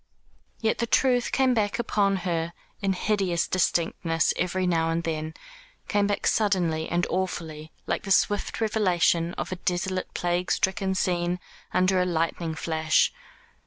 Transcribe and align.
Yet 0.61 0.79
the 0.79 0.87
truth 0.87 1.31
came 1.31 1.53
back 1.53 1.77
upon 1.77 2.15
her 2.25 2.53
in 2.81 2.93
hideous 2.93 3.47
distinctness 3.47 4.33
every 4.35 4.65
now 4.65 4.89
and 4.89 5.03
then 5.03 5.35
came 5.87 6.07
back 6.07 6.25
suddenly 6.25 6.89
and 6.89 7.05
awfully, 7.11 7.71
like 7.85 8.01
the 8.01 8.09
swift 8.09 8.59
revelation 8.59 9.35
of 9.35 9.51
a 9.51 9.57
desolate 9.57 10.11
plague 10.15 10.51
stricken 10.51 10.95
scene 10.95 11.39
under 11.71 12.01
a 12.01 12.05
lightning 12.07 12.55
flash. 12.55 13.13